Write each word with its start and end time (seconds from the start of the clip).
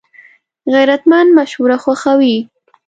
غیرتمند 0.73 1.29
مشوره 1.37 1.77
خوښوي 1.83 2.37